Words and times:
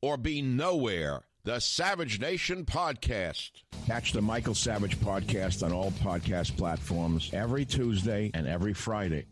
or 0.00 0.16
be 0.16 0.42
nowhere. 0.42 1.20
The 1.44 1.60
Savage 1.60 2.20
Nation 2.20 2.64
Podcast. 2.64 3.62
Catch 3.86 4.12
the 4.12 4.20
Michael 4.20 4.54
Savage 4.54 4.98
Podcast 5.00 5.62
on 5.62 5.72
all 5.72 5.92
podcast 6.02 6.56
platforms 6.56 7.30
every 7.32 7.64
Tuesday 7.64 8.30
and 8.34 8.46
every 8.46 8.74
Friday. 8.74 9.26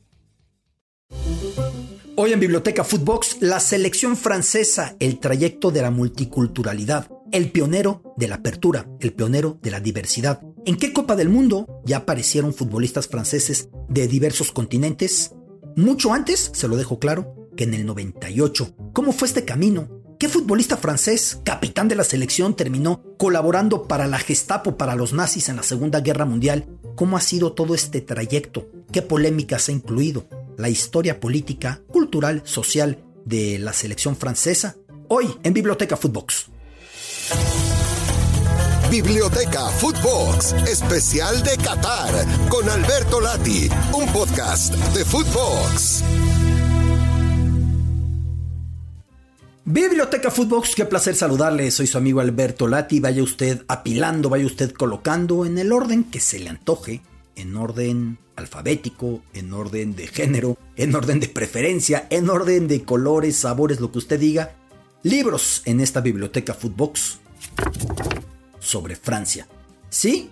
Hoy 2.16 2.32
en 2.32 2.40
Biblioteca 2.40 2.82
Footbox, 2.82 3.42
la 3.42 3.60
selección 3.60 4.16
francesa, 4.16 4.96
el 4.98 5.18
trayecto 5.20 5.70
de 5.70 5.82
la 5.82 5.90
multiculturalidad, 5.90 7.10
el 7.30 7.52
pionero 7.52 8.14
de 8.16 8.28
la 8.28 8.36
apertura, 8.36 8.88
el 9.00 9.12
pionero 9.12 9.58
de 9.62 9.70
la 9.70 9.80
diversidad. 9.80 10.40
¿En 10.64 10.76
qué 10.76 10.92
Copa 10.92 11.14
del 11.14 11.28
Mundo 11.28 11.82
ya 11.84 11.98
aparecieron 11.98 12.54
futbolistas 12.54 13.06
franceses 13.08 13.68
de 13.88 14.08
diversos 14.08 14.50
continentes? 14.50 15.32
Mucho 15.76 16.14
antes, 16.14 16.50
se 16.54 16.68
lo 16.68 16.76
dejo 16.76 16.98
claro, 16.98 17.50
que 17.56 17.64
en 17.64 17.74
el 17.74 17.84
98. 17.84 18.74
¿Cómo 18.94 19.12
fue 19.12 19.28
este 19.28 19.44
camino? 19.44 19.95
¿Qué 20.18 20.30
futbolista 20.30 20.78
francés, 20.78 21.40
capitán 21.44 21.88
de 21.88 21.94
la 21.94 22.02
selección, 22.02 22.56
terminó 22.56 23.02
colaborando 23.18 23.86
para 23.86 24.06
la 24.06 24.18
Gestapo, 24.18 24.78
para 24.78 24.94
los 24.94 25.12
nazis 25.12 25.50
en 25.50 25.56
la 25.56 25.62
Segunda 25.62 26.00
Guerra 26.00 26.24
Mundial? 26.24 26.64
¿Cómo 26.94 27.18
ha 27.18 27.20
sido 27.20 27.52
todo 27.52 27.74
este 27.74 28.00
trayecto? 28.00 28.66
¿Qué 28.90 29.02
polémicas 29.02 29.68
ha 29.68 29.72
incluido? 29.72 30.24
La 30.56 30.70
historia 30.70 31.20
política, 31.20 31.82
cultural, 31.88 32.40
social 32.46 33.04
de 33.26 33.58
la 33.58 33.74
selección 33.74 34.16
francesa. 34.16 34.76
Hoy 35.08 35.26
en 35.42 35.52
Biblioteca 35.52 35.98
Footbox. 35.98 36.46
Biblioteca 38.90 39.68
Footbox, 39.68 40.54
especial 40.66 41.42
de 41.42 41.58
Qatar, 41.58 42.48
con 42.48 42.66
Alberto 42.70 43.20
Lati, 43.20 43.68
un 43.92 44.10
podcast 44.14 44.72
de 44.94 45.04
Footbox. 45.04 46.02
Biblioteca 49.68 50.30
Footbox, 50.30 50.76
qué 50.76 50.84
placer 50.84 51.16
saludarle. 51.16 51.72
Soy 51.72 51.88
su 51.88 51.98
amigo 51.98 52.20
Alberto 52.20 52.68
Lati. 52.68 53.00
Vaya 53.00 53.20
usted 53.20 53.64
apilando, 53.66 54.28
vaya 54.28 54.46
usted 54.46 54.70
colocando 54.70 55.44
en 55.44 55.58
el 55.58 55.72
orden 55.72 56.04
que 56.04 56.20
se 56.20 56.38
le 56.38 56.50
antoje, 56.50 57.02
en 57.34 57.56
orden 57.56 58.16
alfabético, 58.36 59.24
en 59.34 59.52
orden 59.52 59.96
de 59.96 60.06
género, 60.06 60.56
en 60.76 60.94
orden 60.94 61.18
de 61.18 61.26
preferencia, 61.26 62.06
en 62.10 62.30
orden 62.30 62.68
de 62.68 62.84
colores, 62.84 63.38
sabores, 63.38 63.80
lo 63.80 63.90
que 63.90 63.98
usted 63.98 64.20
diga. 64.20 64.54
Libros 65.02 65.62
en 65.64 65.80
esta 65.80 66.00
Biblioteca 66.00 66.54
Footbox 66.54 67.18
sobre 68.60 68.94
Francia. 68.94 69.48
Sí, 69.90 70.30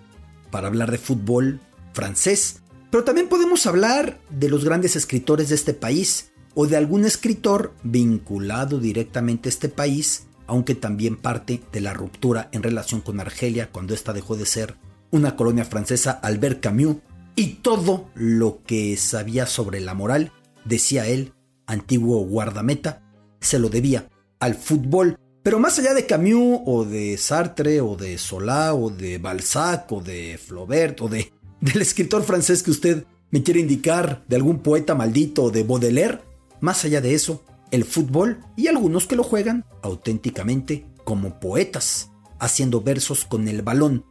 para 0.53 0.69
hablar 0.69 0.93
de 0.93 0.99
fútbol 0.99 1.59
francés, 1.93 2.61
pero 2.93 3.03
también 3.03 3.28
podemos 3.28 3.67
hablar 3.67 4.21
de 4.31 4.49
los 4.49 4.65
grandes 4.65 4.94
escritores 4.94 5.49
de 5.49 5.56
este 5.56 5.75
país 5.75 6.31
o 6.54 6.66
de 6.66 6.76
algún 6.76 7.04
escritor 7.04 7.75
vinculado 7.82 8.78
directamente 8.78 9.48
a 9.48 9.50
este 9.50 9.69
país, 9.69 10.26
aunque 10.47 10.75
también 10.75 11.16
parte 11.16 11.62
de 11.72 11.81
la 11.81 11.94
ruptura 11.94 12.48
en 12.53 12.62
relación 12.62 13.00
con 13.00 13.20
Argelia 13.20 13.70
cuando 13.70 13.94
ésta 13.94 14.12
dejó 14.12 14.37
de 14.37 14.47
ser 14.47 14.76
una 15.10 15.37
colonia 15.37 15.64
francesa, 15.64 16.12
Albert 16.12 16.60
Camus, 16.60 16.97
y 17.37 17.54
todo 17.62 18.09
lo 18.14 18.62
que 18.64 18.97
sabía 18.97 19.47
sobre 19.47 19.81
la 19.81 19.94
moral, 19.94 20.32
decía 20.64 21.06
él, 21.06 21.32
antiguo 21.66 22.25
guardameta, 22.25 23.03
se 23.41 23.59
lo 23.59 23.69
debía 23.69 24.09
al 24.41 24.54
fútbol. 24.54 25.19
Pero 25.43 25.59
más 25.59 25.78
allá 25.78 25.94
de 25.94 26.06
Camus 26.06 26.60
o 26.64 26.84
de 26.84 27.16
Sartre 27.19 27.81
o 27.81 27.97
de 27.97 28.19
Solá 28.19 28.75
o 28.75 28.91
de 28.91 29.19
Balzac 29.19 29.91
o 29.93 30.00
de 30.00 30.38
Flaubert 30.38 31.00
o 31.03 31.09
de 31.09 31.32
del 31.64 31.81
escritor 31.81 32.22
francés 32.25 32.62
que 32.62 32.70
usted 32.70 33.04
me 33.31 33.43
quiere 33.43 33.60
indicar, 33.60 34.22
de 34.28 34.37
algún 34.37 34.60
poeta 34.60 34.94
maldito 34.94 35.44
o 35.44 35.50
de 35.50 35.64
Baudelaire, 35.64 36.20
más 36.64 36.84
allá 36.84 37.00
de 37.00 37.14
eso, 37.14 37.44
el 37.70 37.84
fútbol 37.84 38.41
y 38.56 38.66
algunos 38.66 39.06
que 39.06 39.16
lo 39.16 39.22
juegan 39.22 39.64
auténticamente 39.82 40.86
como 41.04 41.38
poetas, 41.38 42.10
haciendo 42.41 42.80
versos 42.80 43.25
con 43.25 43.47
el 43.47 43.62
balón. 43.62 44.04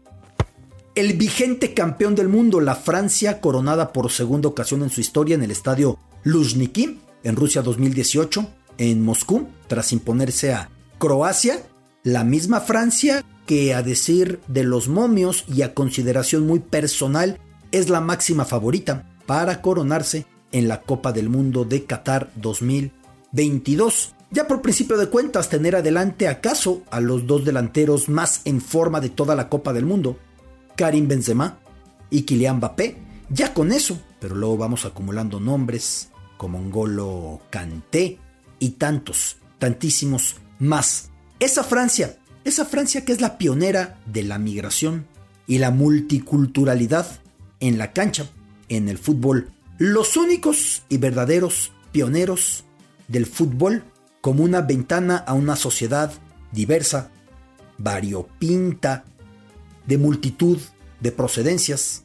El 0.95 1.13
vigente 1.13 1.73
campeón 1.73 2.13
del 2.13 2.29
mundo, 2.29 2.61
la 2.61 2.75
Francia, 2.75 3.41
coronada 3.41 3.91
por 3.91 4.11
segunda 4.11 4.47
ocasión 4.47 4.83
en 4.83 4.91
su 4.91 5.01
historia 5.01 5.35
en 5.35 5.43
el 5.43 5.49
estadio 5.49 5.97
Luzhniki, 6.23 6.99
en 7.23 7.35
Rusia 7.35 7.63
2018, 7.63 8.47
en 8.77 9.03
Moscú, 9.03 9.47
tras 9.67 9.91
imponerse 9.91 10.53
a 10.53 10.69
Croacia, 10.99 11.63
la 12.03 12.23
misma 12.23 12.61
Francia 12.61 13.25
que 13.47 13.73
a 13.73 13.81
decir 13.81 14.39
de 14.47 14.63
los 14.63 14.87
momios 14.87 15.45
y 15.47 15.63
a 15.63 15.73
consideración 15.73 16.45
muy 16.45 16.59
personal 16.59 17.39
es 17.71 17.89
la 17.89 17.99
máxima 17.99 18.45
favorita 18.45 19.09
para 19.25 19.61
coronarse 19.61 20.25
en 20.53 20.69
la 20.69 20.81
Copa 20.81 21.11
del 21.11 21.27
Mundo 21.27 21.65
de 21.65 21.83
Qatar 21.83 22.31
2022. 22.35 24.13
Ya 24.31 24.47
por 24.47 24.61
principio 24.61 24.97
de 24.97 25.09
cuentas, 25.09 25.49
tener 25.49 25.75
adelante 25.75 26.29
acaso 26.29 26.83
a 26.89 27.01
los 27.01 27.27
dos 27.27 27.43
delanteros 27.43 28.07
más 28.07 28.41
en 28.45 28.61
forma 28.61 29.01
de 29.01 29.09
toda 29.09 29.35
la 29.35 29.49
Copa 29.49 29.73
del 29.73 29.85
Mundo, 29.85 30.17
Karim 30.77 31.07
Benzema 31.07 31.59
y 32.09 32.21
Kylian 32.21 32.57
Mbappé, 32.57 32.95
ya 33.29 33.53
con 33.53 33.71
eso, 33.71 33.99
pero 34.19 34.35
luego 34.35 34.57
vamos 34.57 34.85
acumulando 34.85 35.39
nombres 35.39 36.09
como 36.37 36.59
Ngolo 36.59 37.41
Kanté 37.49 38.19
y 38.59 38.69
tantos, 38.71 39.37
tantísimos 39.59 40.37
más. 40.59 41.09
Esa 41.39 41.63
Francia, 41.63 42.17
esa 42.43 42.65
Francia 42.65 43.05
que 43.05 43.11
es 43.11 43.21
la 43.21 43.37
pionera 43.37 43.99
de 44.05 44.23
la 44.23 44.37
migración 44.39 45.05
y 45.47 45.57
la 45.59 45.71
multiculturalidad 45.71 47.07
en 47.59 47.77
la 47.77 47.93
cancha, 47.93 48.29
en 48.69 48.89
el 48.89 48.97
fútbol 48.97 49.51
los 49.77 50.17
únicos 50.17 50.83
y 50.89 50.97
verdaderos 50.97 51.71
pioneros 51.91 52.65
del 53.07 53.25
fútbol 53.25 53.83
como 54.21 54.43
una 54.43 54.61
ventana 54.61 55.17
a 55.17 55.33
una 55.33 55.55
sociedad 55.55 56.11
diversa, 56.51 57.11
variopinta, 57.77 59.05
de 59.85 59.97
multitud 59.97 60.59
de 61.01 61.11
procedencias, 61.11 62.03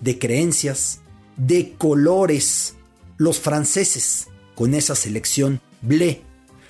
de 0.00 0.18
creencias, 0.18 1.00
de 1.36 1.74
colores. 1.78 2.74
Los 3.16 3.40
franceses, 3.40 4.26
con 4.54 4.74
esa 4.74 4.94
selección 4.94 5.60
blé, 5.80 6.22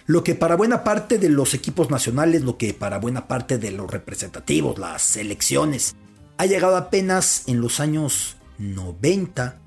lo 0.06 0.22
que 0.22 0.34
para 0.34 0.56
buena 0.56 0.84
parte 0.84 1.18
de 1.18 1.30
los 1.30 1.54
equipos 1.54 1.90
nacionales, 1.90 2.42
lo 2.42 2.58
que 2.58 2.74
para 2.74 2.98
buena 2.98 3.26
parte 3.26 3.58
de 3.58 3.72
los 3.72 3.90
representativos, 3.90 4.78
las 4.78 5.02
selecciones, 5.02 5.96
ha 6.36 6.46
llegado 6.46 6.76
apenas 6.76 7.44
en 7.46 7.60
los 7.60 7.80
años 7.80 8.36
90 8.58 9.58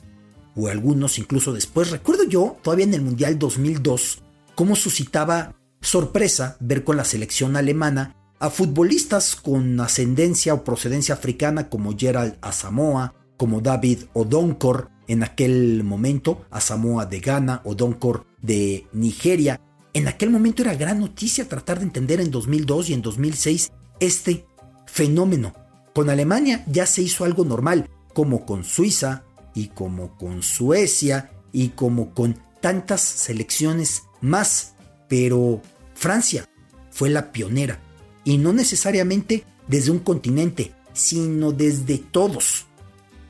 o 0.57 0.68
algunos 0.68 1.19
incluso 1.19 1.54
después. 1.54 1.92
Recuerdo 1.92 2.24
yo, 2.24 2.57
todavía 2.63 2.86
en 2.86 2.94
el 2.94 3.01
Mundial 3.01 3.38
2002, 3.39 4.24
cómo 4.56 4.75
suscitaba 4.75 5.56
sorpresa 5.81 6.57
ver 6.59 6.83
con 6.83 6.98
la 6.98 7.06
selección 7.06 7.56
alemana 7.56 8.15
a 8.39 8.50
futbolistas 8.50 9.36
con 9.36 9.80
ascendencia 9.80 10.54
o 10.54 10.63
procedencia 10.63 11.15
africana 11.15 11.69
como 11.69 11.98
Gerald 11.98 12.38
Asamoah, 12.42 13.13
como 13.38 13.62
David 13.62 14.04
Odonkor 14.13 14.89
en 15.07 15.24
aquel 15.24 15.83
momento, 15.83 16.45
Asamoah 16.51 17.06
de 17.06 17.19
Ghana, 17.19 17.62
Odonkor 17.63 18.25
de 18.42 18.88
Nigeria. 18.94 19.62
En 19.94 20.07
aquel 20.07 20.30
momento 20.30 20.63
era 20.63 20.75
gran 20.75 21.00
noticia 21.00 21.48
tratar 21.48 21.80
de 21.80 21.86
entender 21.86 22.19
en 22.19 22.30
2002 22.30 22.89
y 22.89 22.94
en 22.94 23.01
2006 23.01 23.71
este 24.00 24.45
fenómeno. 24.86 25.53
Con 25.94 26.10
Alemania 26.10 26.63
ya 26.68 26.86
se 26.86 27.01
hizo 27.01 27.24
algo 27.24 27.45
normal, 27.45 27.89
como 28.13 28.45
con 28.45 28.63
Suiza 28.63 29.24
y 29.57 29.69
como 29.69 30.15
con 30.18 30.44
Suecia 30.44 31.31
y 31.51 31.69
como 31.69 32.13
con 32.13 32.38
tantas 32.62 33.01
selecciones 33.01 34.04
más. 34.21 34.74
Pero 35.09 35.63
Francia 35.95 36.48
fue 36.92 37.09
la 37.09 37.31
pionera 37.31 37.80
y 38.24 38.38
no 38.38 38.54
necesariamente 38.54 39.45
desde 39.68 39.89
un 39.89 40.00
continente, 40.00 40.74
sino 40.94 41.51
desde 41.51 41.98
todos. 41.98 42.68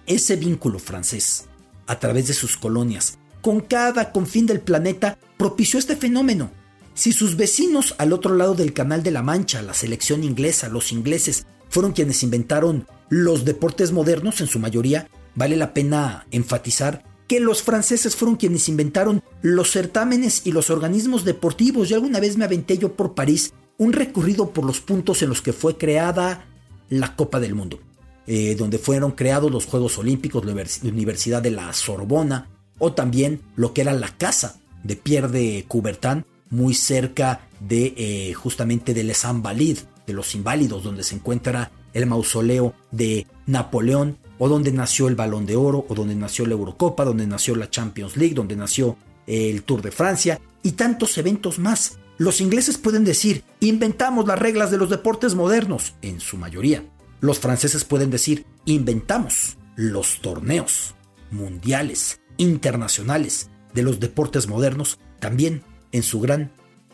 Ese 0.05 0.35
vínculo 0.35 0.79
francés, 0.79 1.45
a 1.85 1.97
través 1.97 2.27
de 2.27 2.33
sus 2.33 2.57
colonias, 2.57 3.17
con 3.41 3.61
cada 3.61 4.11
confín 4.11 4.47
del 4.47 4.59
planeta, 4.59 5.17
propició 5.37 5.79
este 5.79 5.95
fenómeno. 5.95 6.51
Si 6.93 7.13
sus 7.13 7.37
vecinos 7.37 7.95
al 7.99 8.11
otro 8.11 8.35
lado 8.35 8.53
del 8.53 8.73
Canal 8.73 9.01
de 9.01 9.11
la 9.11 9.21
Mancha, 9.21 9.61
la 9.61 9.73
selección 9.73 10.25
inglesa, 10.25 10.67
los 10.67 10.91
ingleses, 10.91 11.45
fueron 11.69 11.93
quienes 11.93 12.23
inventaron 12.23 12.85
los 13.09 13.45
deportes 13.45 13.93
modernos 13.93 14.41
en 14.41 14.47
su 14.47 14.59
mayoría, 14.59 15.07
vale 15.37 15.55
la 15.55 15.73
pena 15.73 16.27
enfatizar 16.31 17.03
que 17.27 17.39
los 17.39 17.61
franceses 17.61 18.15
fueron 18.15 18.37
quienes 18.37 18.67
inventaron 18.67 19.21
los 19.41 19.71
certámenes 19.71 20.41
y 20.45 20.51
los 20.51 20.69
organismos 20.69 21.23
deportivos. 21.23 21.89
Y 21.89 21.93
alguna 21.93 22.19
vez 22.19 22.37
me 22.37 22.45
aventé 22.45 22.77
yo 22.77 22.93
por 22.93 23.13
París 23.13 23.53
un 23.77 23.93
recorrido 23.93 24.49
por 24.49 24.65
los 24.65 24.81
puntos 24.81 25.21
en 25.21 25.29
los 25.29 25.41
que 25.41 25.53
fue 25.53 25.77
creada 25.77 26.45
la 26.89 27.15
Copa 27.15 27.39
del 27.39 27.53
Mundo, 27.53 27.79
eh, 28.25 28.55
donde 28.55 28.79
fueron 28.79 29.11
creados 29.11 29.51
los 29.51 29.65
Juegos 29.65 29.97
Olímpicos, 29.97 30.43
la 30.43 30.53
Universidad 30.89 31.41
de 31.41 31.51
la 31.51 31.71
Sorbona, 31.73 32.49
o 32.79 32.93
también 32.93 33.41
lo 33.55 33.73
que 33.73 33.81
era 33.81 33.93
la 33.93 34.17
casa 34.17 34.59
de 34.83 34.95
Pierre 34.95 35.27
de 35.27 35.65
Coubertin, 35.67 36.25
muy 36.49 36.73
cerca 36.73 37.47
de 37.59 37.93
eh, 37.97 38.33
justamente 38.33 38.93
de 38.93 39.03
Les 39.03 39.23
Invalides, 39.25 39.85
de 40.07 40.13
los 40.13 40.33
inválidos, 40.33 40.83
donde 40.83 41.03
se 41.03 41.15
encuentra 41.15 41.71
el 41.93 42.05
mausoleo 42.05 42.73
de 42.91 43.27
Napoleón, 43.45 44.17
o 44.39 44.49
donde 44.49 44.71
nació 44.71 45.07
el 45.07 45.15
Balón 45.15 45.45
de 45.45 45.55
Oro, 45.55 45.85
o 45.89 45.95
donde 45.95 46.15
nació 46.15 46.45
la 46.45 46.53
Eurocopa, 46.53 47.05
donde 47.05 47.27
nació 47.27 47.55
la 47.55 47.69
Champions 47.69 48.17
League, 48.17 48.35
donde 48.35 48.55
nació 48.55 48.97
el 49.25 49.63
Tour 49.63 49.81
de 49.81 49.91
Francia, 49.91 50.39
y 50.63 50.73
tantos 50.73 51.17
eventos 51.17 51.59
más 51.59 51.97
los 52.17 52.41
ingleses 52.41 52.79
pueden 52.79 53.03
decir, 53.03 53.43
inventamos 53.59 54.25
las 54.25 54.39
reglas 54.39 54.71
de 54.71 54.77
los 54.77 54.89
deportes 54.89 55.35
modernos, 55.35 55.93
en 56.01 56.19
su 56.19 56.37
mayoría. 56.37 56.83
Los 57.19 57.39
franceses 57.39 57.83
pueden 57.83 58.09
decir, 58.09 58.45
inventamos 58.65 59.57
los 59.75 60.19
torneos 60.21 60.95
mundiales, 61.29 62.19
internacionales 62.37 63.51
de 63.75 63.83
los 63.83 63.99
deportes 63.99 64.47
modernos, 64.47 64.99
también 65.19 65.61
en 65.91 66.01
su 66.01 66.19
gran 66.19 66.51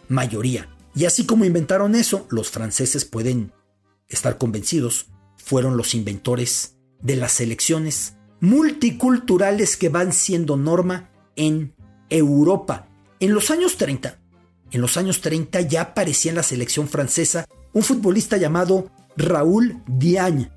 mayoría. 0.10 0.68
Y 0.94 1.06
así 1.06 1.25
como 1.25 1.46
inventaron 1.46 1.96
eso, 1.96 2.28
los 2.30 2.50
franceses 2.50 3.06
pueden 3.06 3.54
estar 4.10 4.38
convencidos, 4.38 5.07
fueron 5.38 5.78
los 5.78 5.96
inventores 5.96 6.73
de 7.03 7.15
las 7.15 7.33
selecciones 7.33 8.15
multiculturales 8.39 9.77
que 9.77 9.89
van 9.89 10.11
siendo 10.11 10.57
norma 10.57 11.11
en 11.35 11.75
Europa. 12.09 12.88
En 13.19 13.33
los 13.33 13.51
años 13.51 13.77
30, 13.77 14.19
en 14.71 14.81
los 14.81 14.97
años 14.97 15.21
30 15.21 15.61
ya 15.61 15.81
aparecía 15.81 16.31
en 16.31 16.38
la 16.38 16.44
selección 16.44 16.88
francesa 16.88 17.45
un 17.73 17.83
futbolista 17.83 18.38
llamado 18.38 18.89
Raúl 19.15 19.81
Diagne. 19.88 20.51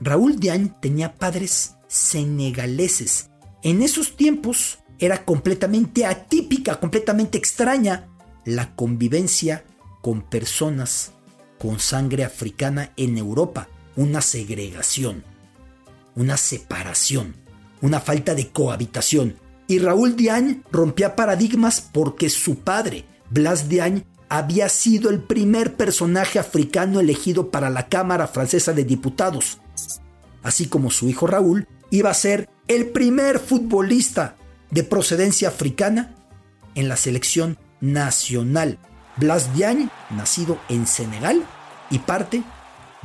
Raúl 0.00 0.38
Diagne 0.38 0.74
tenía 0.80 1.14
padres 1.14 1.76
senegaleses. 1.86 3.30
En 3.62 3.82
esos 3.82 4.16
tiempos 4.16 4.80
era 4.98 5.24
completamente 5.24 6.06
atípica, 6.06 6.80
completamente 6.80 7.38
extraña 7.38 8.08
la 8.44 8.74
convivencia 8.74 9.64
con 10.00 10.22
personas 10.22 11.12
con 11.58 11.78
sangre 11.78 12.24
africana 12.24 12.92
en 12.96 13.16
Europa. 13.16 13.68
Una 13.94 14.20
segregación, 14.20 15.24
una 16.14 16.36
separación, 16.36 17.36
una 17.80 18.00
falta 18.00 18.34
de 18.34 18.50
cohabitación. 18.50 19.36
Y 19.66 19.78
Raúl 19.78 20.16
Diagne 20.16 20.62
rompía 20.70 21.16
paradigmas 21.16 21.80
porque 21.80 22.30
su 22.30 22.60
padre, 22.60 23.04
Blas 23.30 23.68
Diagne 23.68 24.04
había 24.28 24.68
sido 24.68 25.10
el 25.10 25.20
primer 25.20 25.76
personaje 25.76 26.38
africano 26.38 27.00
elegido 27.00 27.50
para 27.50 27.70
la 27.70 27.88
Cámara 27.88 28.26
Francesa 28.26 28.72
de 28.72 28.84
Diputados, 28.84 29.58
así 30.42 30.66
como 30.66 30.90
su 30.90 31.08
hijo 31.08 31.26
Raúl 31.26 31.68
iba 31.90 32.10
a 32.10 32.14
ser 32.14 32.48
el 32.66 32.88
primer 32.88 33.38
futbolista 33.38 34.36
de 34.70 34.84
procedencia 34.84 35.48
africana 35.48 36.14
en 36.74 36.88
la 36.88 36.96
selección 36.96 37.58
nacional. 37.80 38.78
Blas 39.16 39.54
Diagne, 39.54 39.90
nacido 40.10 40.58
en 40.70 40.86
Senegal 40.86 41.44
y 41.90 41.98
parte 41.98 42.42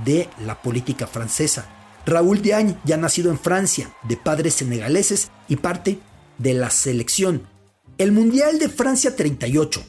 de 0.06 0.30
la 0.46 0.62
política 0.62 1.08
francesa. 1.08 1.66
Raúl 2.08 2.42
Diagne, 2.42 2.76
ya 2.86 2.98
nacido 2.98 3.30
en 3.30 3.38
Francia, 3.38 3.94
de 4.08 4.18
padres 4.18 4.56
senegaleses 4.56 5.30
y 5.48 5.58
parte 5.58 6.00
de 6.40 6.56
la 6.56 6.72
selección. 6.72 7.44
El 8.00 8.12
Mundial 8.12 8.58
de 8.58 8.70
Francia 8.70 9.16
38 9.16 9.84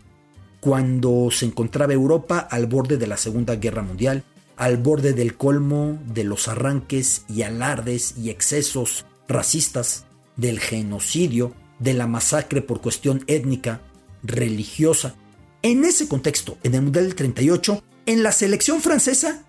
cuando 0.60 1.28
se 1.30 1.46
encontraba 1.46 1.92
Europa 1.92 2.38
al 2.38 2.66
borde 2.66 2.96
de 2.96 3.06
la 3.06 3.16
Segunda 3.16 3.56
Guerra 3.56 3.82
Mundial, 3.82 4.24
al 4.56 4.76
borde 4.76 5.12
del 5.12 5.36
colmo 5.36 5.98
de 6.06 6.24
los 6.24 6.48
arranques 6.48 7.24
y 7.28 7.42
alardes 7.42 8.14
y 8.18 8.30
excesos 8.30 9.04
racistas, 9.28 10.04
del 10.36 10.60
genocidio, 10.60 11.52
de 11.78 11.94
la 11.94 12.06
masacre 12.06 12.62
por 12.62 12.80
cuestión 12.80 13.24
étnica, 13.26 13.80
religiosa. 14.22 15.14
En 15.62 15.84
ese 15.84 16.08
contexto, 16.08 16.58
en 16.62 16.74
el 16.74 16.82
Mundial 16.82 17.06
del 17.06 17.14
38, 17.14 17.82
en 18.06 18.22
la 18.22 18.32
selección 18.32 18.80
francesa 18.80 19.44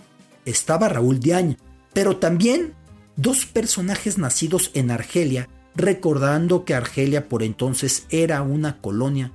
estaba 0.46 0.90
Raúl 0.90 1.20
Diagne, 1.20 1.58
pero 1.94 2.18
también 2.18 2.76
dos 3.16 3.46
personajes 3.46 4.18
nacidos 4.18 4.72
en 4.74 4.92
Argelia, 4.92 5.50
recordando 5.76 6.66
que 6.66 6.74
Argelia 6.74 7.28
por 7.28 7.44
entonces 7.44 8.06
era 8.10 8.42
una 8.42 8.82
colonia 8.82 9.32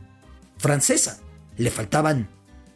francesa. 0.58 1.20
Le 1.56 1.70
faltaban 1.70 2.28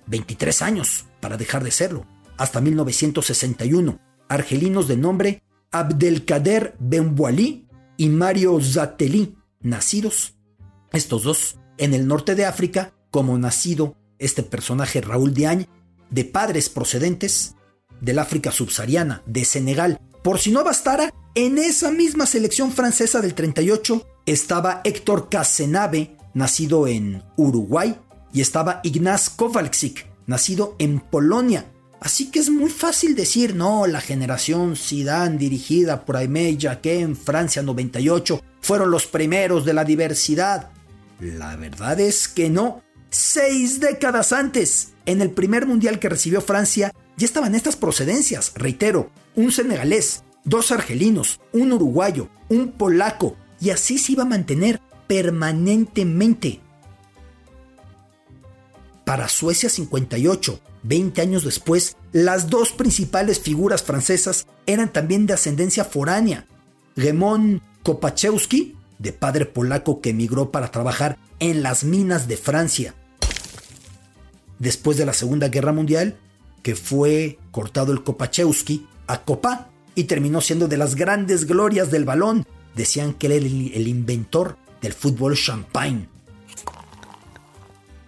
23 0.06 0.62
años 0.62 1.06
para 1.20 1.36
dejar 1.36 1.64
de 1.64 1.70
serlo, 1.70 2.06
hasta 2.36 2.60
1961. 2.60 3.98
Argelinos 4.28 4.88
de 4.88 4.96
nombre 4.96 5.42
Abdelkader 5.70 6.76
Benwali 6.78 7.66
y 7.96 8.08
Mario 8.08 8.58
Zateli, 8.60 9.36
nacidos, 9.60 10.34
estos 10.92 11.22
dos, 11.22 11.58
en 11.78 11.94
el 11.94 12.06
norte 12.06 12.34
de 12.34 12.46
África, 12.46 12.92
como 13.10 13.38
nacido 13.38 13.96
este 14.18 14.42
personaje 14.42 15.00
Raúl 15.00 15.34
Diagne, 15.34 15.68
de 16.10 16.24
padres 16.24 16.68
procedentes 16.68 17.54
del 18.00 18.18
África 18.18 18.52
subsahariana, 18.52 19.22
de 19.26 19.44
Senegal. 19.44 20.00
Por 20.22 20.38
si 20.38 20.50
no 20.50 20.64
bastara, 20.64 21.12
en 21.34 21.58
esa 21.58 21.90
misma 21.90 22.26
selección 22.26 22.72
francesa 22.72 23.20
del 23.20 23.34
38 23.34 24.06
estaba 24.26 24.80
Héctor 24.84 25.28
Casenave, 25.28 26.16
nacido 26.34 26.86
en 26.86 27.22
Uruguay, 27.36 27.96
y 28.32 28.40
estaba 28.40 28.80
Ignaz 28.82 29.30
Kowalczyk, 29.30 30.06
nacido 30.26 30.76
en 30.78 31.00
Polonia. 31.00 31.66
Así 32.00 32.30
que 32.30 32.38
es 32.38 32.50
muy 32.50 32.70
fácil 32.70 33.16
decir, 33.16 33.56
no, 33.56 33.86
la 33.86 34.00
generación 34.00 34.76
Zidane 34.76 35.36
dirigida 35.36 36.04
por 36.04 36.16
Aimé 36.16 36.56
Jacquet 36.56 37.00
en 37.00 37.16
Francia 37.16 37.62
98 37.62 38.40
fueron 38.60 38.90
los 38.90 39.06
primeros 39.06 39.64
de 39.64 39.72
la 39.72 39.84
diversidad. 39.84 40.70
La 41.20 41.56
verdad 41.56 41.98
es 41.98 42.28
que 42.28 42.50
no. 42.50 42.82
Seis 43.10 43.80
décadas 43.80 44.32
antes, 44.32 44.92
en 45.06 45.22
el 45.22 45.30
primer 45.30 45.66
mundial 45.66 45.98
que 45.98 46.08
recibió 46.08 46.40
Francia, 46.40 46.92
ya 47.18 47.26
estaban 47.26 47.54
estas 47.54 47.76
procedencias. 47.76 48.52
Reitero, 48.54 49.10
un 49.34 49.50
senegalés, 49.50 50.22
dos 50.44 50.70
argelinos, 50.70 51.40
un 51.52 51.72
uruguayo, 51.72 52.28
un 52.48 52.72
polaco, 52.72 53.36
y 53.60 53.70
así 53.70 53.98
se 53.98 54.12
iba 54.12 54.22
a 54.22 54.26
mantener 54.26 54.80
permanentemente. 55.08 56.60
Para 59.04 59.28
Suecia 59.28 59.68
58, 59.68 60.60
20 60.84 61.20
años 61.20 61.42
después, 61.42 61.96
las 62.12 62.50
dos 62.50 62.70
principales 62.70 63.40
figuras 63.40 63.82
francesas 63.82 64.46
eran 64.66 64.92
también 64.92 65.26
de 65.26 65.34
ascendencia 65.34 65.84
foránea. 65.84 66.46
Gemón 66.96 67.62
Kopachewski, 67.82 68.76
de 68.98 69.12
padre 69.12 69.44
polaco 69.46 70.00
que 70.00 70.10
emigró 70.10 70.52
para 70.52 70.70
trabajar 70.70 71.18
en 71.40 71.62
las 71.64 71.82
minas 71.82 72.28
de 72.28 72.36
Francia. 72.36 72.94
Después 74.60 74.96
de 74.98 75.06
la 75.06 75.12
Segunda 75.12 75.48
Guerra 75.48 75.72
Mundial, 75.72 76.18
que 76.62 76.74
fue 76.74 77.38
cortado 77.50 77.92
el 77.92 78.02
Kopachewski 78.02 78.86
a 79.06 79.22
Copa 79.22 79.68
y 79.94 80.04
terminó 80.04 80.40
siendo 80.40 80.68
de 80.68 80.76
las 80.76 80.94
grandes 80.94 81.46
glorias 81.46 81.90
del 81.90 82.04
balón. 82.04 82.46
Decían 82.74 83.14
que 83.14 83.26
era 83.26 83.36
el, 83.36 83.72
el 83.74 83.88
inventor 83.88 84.56
del 84.80 84.92
fútbol 84.92 85.36
champagne. 85.36 86.08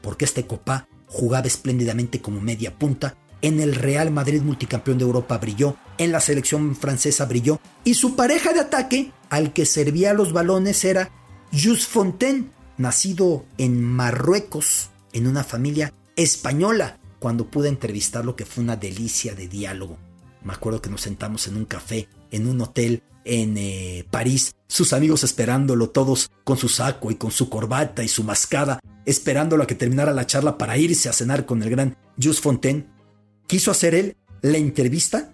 Porque 0.03 0.25
este 0.25 0.47
Copa 0.47 0.87
jugaba 1.07 1.47
espléndidamente 1.47 2.21
como 2.21 2.41
media 2.41 2.79
punta 2.79 3.17
en 3.43 3.61
el 3.61 3.75
Real 3.75 4.11
Madrid 4.11 4.43
multicampeón 4.43 4.99
de 4.99 5.05
Europa 5.05 5.39
brilló, 5.39 5.77
en 5.99 6.13
la 6.13 6.21
selección 6.21 6.77
francesa 6.77 7.25
brilló, 7.25 7.61
y 7.85 7.95
su 7.95 8.17
pareja 8.17 8.53
de 8.53 8.61
ataque, 8.61 9.13
al 9.31 9.53
que 9.53 9.67
servía 9.67 10.13
los 10.15 10.33
balones, 10.33 10.85
era 10.85 11.11
Just 11.53 11.91
Fontaine, 11.91 12.51
nacido 12.77 13.45
en 13.59 13.83
Marruecos, 13.83 14.91
en 15.13 15.27
una 15.27 15.45
familia 15.45 15.93
española, 16.17 16.99
cuando 17.21 17.49
pude 17.49 17.69
entrevistarlo 17.69 18.35
que 18.35 18.45
fue 18.45 18.65
una 18.65 18.77
delicia 18.77 19.37
de 19.37 19.47
diálogo. 19.47 19.99
Me 20.43 20.53
acuerdo 20.53 20.83
que 20.83 20.91
nos 20.91 21.03
sentamos 21.03 21.47
en 21.47 21.57
un 21.57 21.67
café, 21.67 22.09
en 22.33 22.49
un 22.49 22.61
hotel 22.61 23.03
en 23.25 23.57
eh, 23.59 24.07
París, 24.11 24.55
sus 24.67 24.93
amigos 24.93 25.23
esperándolo 25.23 25.91
todos 25.91 26.31
con 26.43 26.57
su 26.57 26.69
saco 26.69 27.11
y 27.11 27.17
con 27.17 27.31
su 27.31 27.51
corbata 27.51 28.03
y 28.03 28.09
su 28.09 28.25
mascada, 28.25 28.81
esperándolo 29.05 29.63
a 29.63 29.67
que 29.67 29.75
terminara 29.75 30.13
la 30.13 30.27
charla 30.27 30.57
para 30.57 30.79
irse 30.79 31.09
a 31.09 31.13
cenar 31.13 31.45
con 31.45 31.63
el 31.63 31.71
gran 31.71 31.97
Just 32.21 32.43
Fontaine. 32.43 32.89
Quiso 33.47 33.71
hacer 33.71 33.95
él 33.95 34.17
la 34.41 34.57
entrevista 34.57 35.33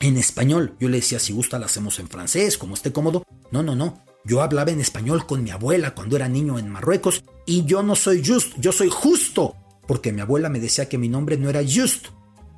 en 0.00 0.16
español. 0.16 0.74
Yo 0.80 0.88
le 0.88 0.98
decía, 0.98 1.18
si 1.18 1.32
gusta 1.32 1.58
la 1.58 1.66
hacemos 1.66 1.98
en 1.98 2.08
francés, 2.08 2.56
como 2.56 2.74
esté 2.74 2.92
cómodo. 2.92 3.24
No, 3.50 3.62
no, 3.62 3.74
no. 3.74 4.02
Yo 4.24 4.42
hablaba 4.42 4.70
en 4.70 4.80
español 4.80 5.26
con 5.26 5.42
mi 5.42 5.50
abuela 5.50 5.94
cuando 5.94 6.16
era 6.16 6.28
niño 6.28 6.58
en 6.58 6.70
Marruecos 6.70 7.24
y 7.46 7.64
yo 7.64 7.82
no 7.82 7.96
soy 7.96 8.22
just, 8.24 8.54
yo 8.58 8.72
soy 8.72 8.88
justo, 8.90 9.56
porque 9.88 10.12
mi 10.12 10.20
abuela 10.20 10.50
me 10.50 10.60
decía 10.60 10.88
que 10.88 10.98
mi 10.98 11.08
nombre 11.08 11.38
no 11.38 11.48
era 11.50 11.62
just, 11.62 12.08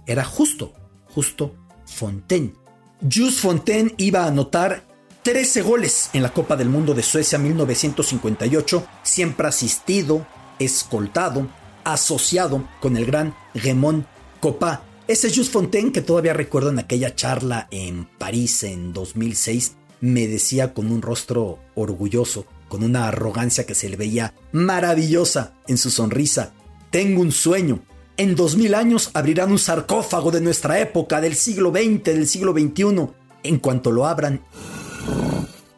era 0.06 0.24
justo, 0.24 0.74
justo 1.14 1.54
Fontaine. 1.86 2.52
Just 3.00 3.38
Fontaine 3.38 3.94
iba 3.96 4.24
a 4.24 4.26
anotar 4.26 4.86
13 5.22 5.62
goles 5.62 6.10
en 6.12 6.22
la 6.22 6.34
Copa 6.34 6.56
del 6.56 6.68
Mundo 6.68 6.92
de 6.92 7.04
Suecia 7.04 7.38
1958, 7.38 8.86
siempre 9.04 9.46
asistido, 9.46 10.26
escoltado, 10.58 11.46
asociado 11.84 12.68
con 12.80 12.96
el 12.96 13.06
gran 13.06 13.34
Raymond 13.54 14.04
Copa. 14.40 14.82
Ese 15.06 15.32
Just 15.32 15.52
Fontaine 15.52 15.92
que 15.92 16.02
todavía 16.02 16.34
recuerdo 16.34 16.70
en 16.70 16.80
aquella 16.80 17.14
charla 17.14 17.68
en 17.70 18.06
París 18.18 18.64
en 18.64 18.92
2006 18.92 19.76
me 20.00 20.26
decía 20.26 20.74
con 20.74 20.90
un 20.90 21.00
rostro 21.00 21.58
orgulloso, 21.74 22.46
con 22.68 22.82
una 22.82 23.08
arrogancia 23.08 23.66
que 23.66 23.74
se 23.74 23.88
le 23.88 23.96
veía 23.96 24.34
maravillosa 24.52 25.54
en 25.68 25.78
su 25.78 25.90
sonrisa. 25.90 26.54
Tengo 26.90 27.22
un 27.22 27.32
sueño. 27.32 27.80
En 28.16 28.34
dos 28.34 28.56
mil 28.56 28.74
años 28.74 29.10
abrirán 29.14 29.52
un 29.52 29.58
sarcófago 29.58 30.30
de 30.30 30.40
nuestra 30.40 30.80
época, 30.80 31.20
del 31.20 31.34
siglo 31.36 31.70
XX, 31.70 32.04
del 32.04 32.26
siglo 32.26 32.52
XXI. 32.52 33.08
En 33.42 33.58
cuanto 33.58 33.90
lo 33.90 34.06
abran 34.06 34.42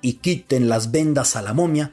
y 0.00 0.14
quiten 0.14 0.68
las 0.68 0.90
vendas 0.90 1.36
a 1.36 1.42
la 1.42 1.54
momia, 1.54 1.92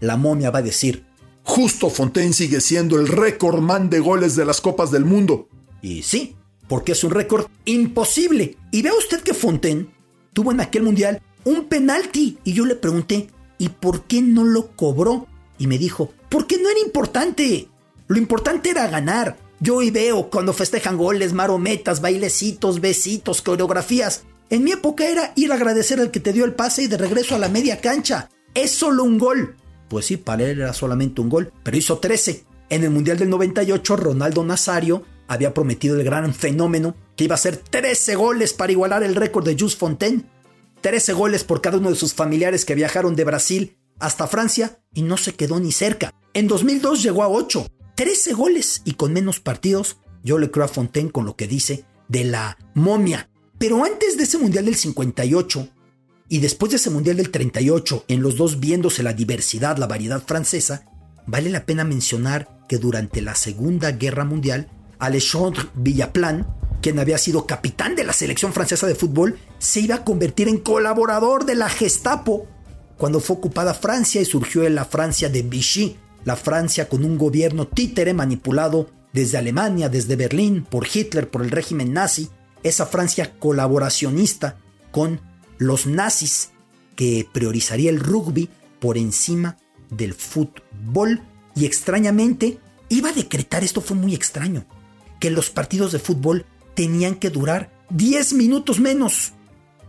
la 0.00 0.16
momia 0.16 0.50
va 0.50 0.58
a 0.58 0.62
decir, 0.62 1.04
Justo 1.44 1.90
Fontaine 1.90 2.32
sigue 2.32 2.60
siendo 2.60 2.98
el 2.98 3.08
récord 3.08 3.60
man 3.60 3.90
de 3.90 4.00
goles 4.00 4.36
de 4.36 4.44
las 4.44 4.60
Copas 4.60 4.90
del 4.90 5.04
Mundo. 5.04 5.48
Y 5.82 6.02
sí, 6.02 6.36
porque 6.68 6.92
es 6.92 7.02
un 7.02 7.10
récord 7.10 7.46
imposible. 7.64 8.56
Y 8.70 8.82
vea 8.82 8.94
usted 8.94 9.20
que 9.20 9.34
Fontaine 9.34 9.88
tuvo 10.32 10.52
en 10.52 10.60
aquel 10.60 10.84
mundial 10.84 11.20
un 11.44 11.64
penalti. 11.64 12.38
Y 12.44 12.52
yo 12.52 12.66
le 12.66 12.76
pregunté, 12.76 13.30
¿y 13.58 13.68
por 13.68 14.04
qué 14.04 14.22
no 14.22 14.44
lo 14.44 14.76
cobró? 14.76 15.26
Y 15.58 15.66
me 15.66 15.78
dijo, 15.78 16.12
porque 16.28 16.56
no 16.58 16.70
era 16.70 16.80
importante. 16.80 17.68
Lo 18.10 18.18
importante 18.18 18.70
era 18.70 18.88
ganar. 18.88 19.36
Yo 19.60 19.76
hoy 19.76 19.92
veo 19.92 20.30
cuando 20.30 20.52
festejan 20.52 20.96
goles, 20.96 21.32
marometas, 21.32 22.00
bailecitos, 22.00 22.80
besitos, 22.80 23.40
coreografías. 23.40 24.24
En 24.48 24.64
mi 24.64 24.72
época 24.72 25.08
era 25.08 25.32
ir 25.36 25.52
a 25.52 25.54
agradecer 25.54 26.00
al 26.00 26.10
que 26.10 26.18
te 26.18 26.32
dio 26.32 26.44
el 26.44 26.54
pase 26.54 26.82
y 26.82 26.86
de 26.88 26.96
regreso 26.96 27.36
a 27.36 27.38
la 27.38 27.48
media 27.48 27.80
cancha. 27.80 28.28
Es 28.52 28.72
solo 28.72 29.04
un 29.04 29.16
gol. 29.16 29.54
Pues 29.88 30.06
sí, 30.06 30.16
para 30.16 30.42
él 30.42 30.60
era 30.60 30.72
solamente 30.72 31.20
un 31.20 31.28
gol, 31.28 31.52
pero 31.62 31.76
hizo 31.76 31.98
13. 31.98 32.44
En 32.68 32.82
el 32.82 32.90
Mundial 32.90 33.16
del 33.16 33.30
98, 33.30 33.94
Ronaldo 33.94 34.42
Nazario 34.42 35.04
había 35.28 35.54
prometido 35.54 35.94
el 35.96 36.02
gran 36.02 36.34
fenómeno 36.34 36.96
que 37.14 37.22
iba 37.22 37.34
a 37.34 37.38
hacer 37.38 37.58
13 37.58 38.16
goles 38.16 38.54
para 38.54 38.72
igualar 38.72 39.04
el 39.04 39.14
récord 39.14 39.44
de 39.44 39.54
Jules 39.56 39.76
Fontaine. 39.76 40.24
13 40.80 41.12
goles 41.12 41.44
por 41.44 41.60
cada 41.60 41.78
uno 41.78 41.90
de 41.90 41.96
sus 41.96 42.12
familiares 42.12 42.64
que 42.64 42.74
viajaron 42.74 43.14
de 43.14 43.22
Brasil 43.22 43.76
hasta 44.00 44.26
Francia 44.26 44.80
y 44.92 45.02
no 45.02 45.16
se 45.16 45.36
quedó 45.36 45.60
ni 45.60 45.70
cerca. 45.70 46.12
En 46.34 46.48
2002 46.48 47.04
llegó 47.04 47.22
a 47.22 47.28
8. 47.28 47.68
13 48.00 48.32
goles 48.32 48.80
y 48.86 48.94
con 48.94 49.12
menos 49.12 49.40
partidos. 49.40 49.98
Yo 50.24 50.38
le 50.38 50.50
creo 50.50 50.64
a 50.64 50.68
Fontaine 50.68 51.10
con 51.10 51.26
lo 51.26 51.36
que 51.36 51.46
dice 51.46 51.84
de 52.08 52.24
la 52.24 52.56
momia. 52.72 53.28
Pero 53.58 53.84
antes 53.84 54.16
de 54.16 54.22
ese 54.22 54.38
Mundial 54.38 54.64
del 54.64 54.76
58 54.76 55.68
y 56.30 56.38
después 56.38 56.70
de 56.70 56.76
ese 56.76 56.88
Mundial 56.88 57.18
del 57.18 57.30
38, 57.30 58.06
en 58.08 58.22
los 58.22 58.36
dos 58.38 58.58
viéndose 58.58 59.02
la 59.02 59.12
diversidad, 59.12 59.76
la 59.76 59.86
variedad 59.86 60.22
francesa, 60.24 60.86
vale 61.26 61.50
la 61.50 61.66
pena 61.66 61.84
mencionar 61.84 62.64
que 62.70 62.78
durante 62.78 63.20
la 63.20 63.34
Segunda 63.34 63.92
Guerra 63.92 64.24
Mundial 64.24 64.70
Alexandre 64.98 65.64
Villaplan, 65.74 66.46
quien 66.80 66.98
había 67.00 67.18
sido 67.18 67.44
capitán 67.44 67.96
de 67.96 68.04
la 68.04 68.14
selección 68.14 68.54
francesa 68.54 68.86
de 68.86 68.94
fútbol, 68.94 69.38
se 69.58 69.80
iba 69.80 69.96
a 69.96 70.04
convertir 70.04 70.48
en 70.48 70.56
colaborador 70.56 71.44
de 71.44 71.54
la 71.54 71.68
Gestapo 71.68 72.48
cuando 72.96 73.20
fue 73.20 73.36
ocupada 73.36 73.74
Francia 73.74 74.22
y 74.22 74.24
surgió 74.24 74.64
en 74.64 74.74
la 74.74 74.86
Francia 74.86 75.28
de 75.28 75.42
Vichy, 75.42 75.98
la 76.24 76.36
Francia 76.36 76.88
con 76.88 77.04
un 77.04 77.18
gobierno 77.18 77.66
títere 77.66 78.14
manipulado 78.14 78.90
desde 79.12 79.38
Alemania, 79.38 79.88
desde 79.88 80.16
Berlín, 80.16 80.64
por 80.68 80.86
Hitler, 80.92 81.30
por 81.30 81.42
el 81.42 81.50
régimen 81.50 81.92
nazi, 81.92 82.28
esa 82.62 82.86
Francia 82.86 83.38
colaboracionista 83.38 84.58
con 84.92 85.20
los 85.58 85.86
nazis 85.86 86.50
que 86.94 87.26
priorizaría 87.32 87.90
el 87.90 88.00
rugby 88.00 88.48
por 88.78 88.98
encima 88.98 89.56
del 89.90 90.14
fútbol 90.14 91.22
y 91.54 91.64
extrañamente 91.64 92.58
iba 92.88 93.10
a 93.10 93.14
decretar, 93.14 93.64
esto 93.64 93.80
fue 93.80 93.96
muy 93.96 94.14
extraño, 94.14 94.64
que 95.18 95.30
los 95.30 95.50
partidos 95.50 95.92
de 95.92 95.98
fútbol 95.98 96.46
tenían 96.74 97.16
que 97.16 97.30
durar 97.30 97.72
10 97.90 98.34
minutos 98.34 98.80
menos, 98.80 99.32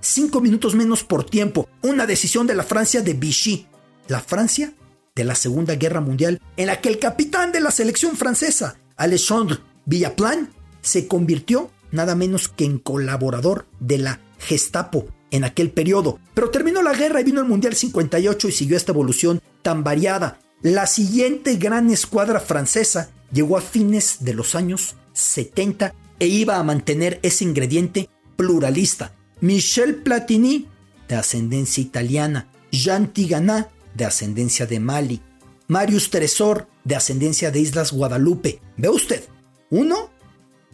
5 0.02 0.42
minutos 0.42 0.76
menos 0.76 1.04
por 1.04 1.24
tiempo. 1.24 1.68
Una 1.82 2.06
decisión 2.06 2.48
de 2.48 2.56
la 2.56 2.64
Francia 2.64 3.02
de 3.02 3.14
Vichy, 3.14 3.68
la 4.08 4.20
Francia 4.20 4.74
de 5.16 5.24
la 5.24 5.36
Segunda 5.36 5.76
Guerra 5.76 6.02
Mundial, 6.02 6.42
en 6.58 6.68
la 6.68 6.80
que 6.80 6.90
el 6.90 7.00
capitán 7.00 7.52
de 7.52 7.60
la 7.60 7.72
selección 7.72 8.16
francesa, 8.16 8.78
Alexandre 8.96 9.58
Villaplan, 9.86 10.50
se 10.82 11.08
convirtió 11.08 11.70
nada 11.92 12.16
menos 12.16 12.48
que 12.48 12.66
en 12.66 12.80
colaborador 12.80 13.68
de 13.80 13.98
la 13.98 14.20
Gestapo 14.40 15.08
en 15.30 15.44
aquel 15.44 15.72
periodo. 15.72 16.20
Pero 16.34 16.50
terminó 16.50 16.82
la 16.82 16.94
guerra 16.94 17.22
y 17.22 17.24
vino 17.24 17.42
el 17.42 17.48
Mundial 17.48 17.76
58 17.76 18.48
y 18.48 18.52
siguió 18.52 18.78
esta 18.78 18.92
evolución 18.92 19.42
tan 19.62 19.84
variada. 19.84 20.40
La 20.62 20.88
siguiente 20.88 21.56
gran 21.56 21.90
escuadra 21.90 22.40
francesa 22.40 23.10
llegó 23.32 23.58
a 23.58 23.62
fines 23.62 24.18
de 24.22 24.34
los 24.34 24.56
años 24.56 24.96
70 25.14 25.94
e 26.20 26.28
iba 26.28 26.58
a 26.58 26.64
mantener 26.64 27.20
ese 27.24 27.44
ingrediente 27.44 28.10
pluralista. 28.36 29.14
Michel 29.40 29.96
Platini, 29.96 30.68
de 31.08 31.16
ascendencia 31.16 31.82
italiana, 31.82 32.48
Jean 32.72 33.08
Tigana, 33.08 33.70
de 33.96 34.06
ascendencia 34.06 34.66
de 34.66 34.80
Mali, 34.80 35.22
Marius 35.68 36.10
Tresor, 36.10 36.68
de 36.84 36.96
ascendencia 36.96 37.52
de 37.52 37.60
Islas 37.60 37.92
Guadalupe. 37.92 38.62
Ve 38.78 38.90
usted, 38.90 39.24
uno, 39.70 40.10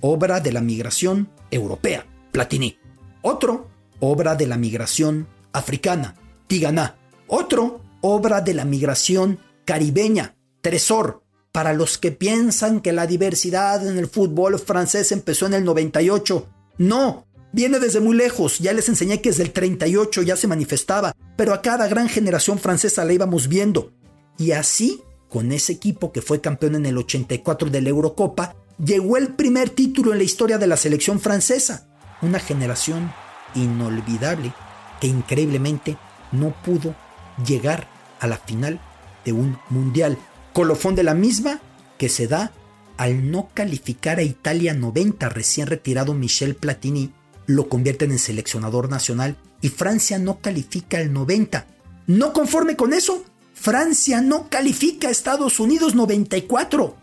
obra 0.01 0.39
de 0.39 0.51
la 0.51 0.61
migración 0.61 1.29
europea, 1.51 2.05
Platini. 2.31 2.77
Otro, 3.21 3.69
obra 3.99 4.35
de 4.35 4.47
la 4.47 4.57
migración 4.57 5.27
africana, 5.53 6.15
Tigana. 6.47 6.95
Otro, 7.27 7.81
obra 8.01 8.41
de 8.41 8.53
la 8.53 8.65
migración 8.65 9.39
caribeña, 9.65 10.35
Tresor, 10.61 11.23
para 11.51 11.73
los 11.73 11.97
que 11.97 12.11
piensan 12.11 12.81
que 12.81 12.93
la 12.93 13.07
diversidad 13.07 13.85
en 13.85 13.97
el 13.97 14.07
fútbol 14.07 14.57
francés 14.59 15.11
empezó 15.11 15.45
en 15.45 15.55
el 15.55 15.63
98, 15.63 16.47
no, 16.77 17.26
viene 17.57 17.79
desde 17.79 18.01
muy 18.01 18.15
lejos, 18.15 18.59
ya 18.59 18.71
les 18.71 18.87
enseñé 18.87 19.19
que 19.19 19.29
desde 19.29 19.41
el 19.41 19.51
38 19.51 20.21
ya 20.21 20.35
se 20.35 20.45
manifestaba, 20.45 21.15
pero 21.35 21.55
a 21.55 21.63
cada 21.63 21.87
gran 21.87 22.07
generación 22.07 22.59
francesa 22.59 23.03
la 23.03 23.13
íbamos 23.13 23.47
viendo. 23.47 23.91
Y 24.37 24.51
así, 24.51 25.01
con 25.27 25.51
ese 25.51 25.73
equipo 25.73 26.11
que 26.11 26.21
fue 26.21 26.39
campeón 26.39 26.75
en 26.75 26.85
el 26.85 26.99
84 26.99 27.71
de 27.71 27.81
la 27.81 27.89
Eurocopa, 27.89 28.55
llegó 28.77 29.17
el 29.17 29.29
primer 29.29 29.71
título 29.71 30.11
en 30.11 30.19
la 30.19 30.23
historia 30.23 30.59
de 30.59 30.67
la 30.67 30.77
selección 30.77 31.19
francesa. 31.19 31.89
Una 32.21 32.37
generación 32.37 33.11
inolvidable 33.55 34.53
que 35.01 35.07
increíblemente 35.07 35.97
no 36.31 36.55
pudo 36.63 36.95
llegar 37.43 37.87
a 38.19 38.27
la 38.27 38.37
final 38.37 38.79
de 39.25 39.33
un 39.33 39.57
mundial 39.71 40.19
colofón 40.53 40.93
de 40.93 41.01
la 41.01 41.15
misma 41.15 41.59
que 41.97 42.07
se 42.07 42.27
da 42.27 42.51
al 42.97 43.31
no 43.31 43.49
calificar 43.55 44.19
a 44.19 44.23
Italia 44.23 44.75
90 44.75 45.27
recién 45.29 45.65
retirado 45.65 46.13
Michel 46.13 46.55
Platini, 46.55 47.13
lo 47.47 47.69
convierten 47.69 48.11
en 48.11 48.19
seleccionador 48.19 48.89
nacional 48.89 49.37
y 49.61 49.69
Francia 49.69 50.19
no 50.19 50.39
califica 50.39 51.01
el 51.01 51.11
90. 51.11 51.65
No 52.05 52.33
conforme 52.33 52.75
con 52.75 52.93
eso, 52.93 53.23
Francia 53.53 54.21
no 54.21 54.49
califica 54.49 55.07
a 55.07 55.11
Estados 55.11 55.59
Unidos 55.59 55.95
94. 55.95 56.95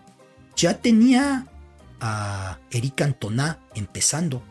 Ya 0.56 0.80
tenía 0.80 1.46
a 2.00 2.58
Eric 2.70 2.94
Cantona 2.94 3.58
empezando, 3.74 4.42